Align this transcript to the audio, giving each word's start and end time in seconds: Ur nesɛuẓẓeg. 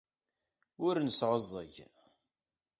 Ur 0.85 0.95
nesɛuẓẓeg. 0.99 1.73